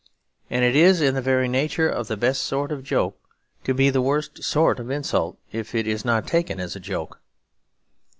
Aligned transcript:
And 0.49 0.65
it 0.65 0.75
is 0.75 0.99
in 0.99 1.13
the 1.13 1.21
very 1.21 1.47
nature 1.47 1.87
of 1.87 2.07
the 2.07 2.17
best 2.17 2.41
sort 2.41 2.71
of 2.71 2.83
joke 2.83 3.19
to 3.63 3.71
be 3.75 3.91
the 3.91 4.01
worst 4.01 4.43
sort 4.43 4.79
of 4.79 4.89
insult 4.89 5.37
if 5.51 5.75
it 5.75 5.85
is 5.85 6.03
not 6.03 6.25
taken 6.25 6.59
as 6.59 6.75
a 6.75 6.79
joke. 6.79 7.21